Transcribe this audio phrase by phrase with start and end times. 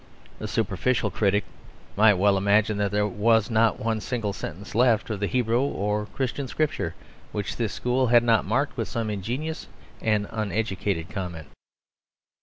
[0.39, 1.43] A superficial critic
[1.95, 6.07] might well imagine that there was not one single sentence left of the Hebrew or
[6.07, 6.93] Christian Scriptures
[7.31, 9.67] which this school had not marked with some ingenious
[10.01, 11.49] and uneducated comment.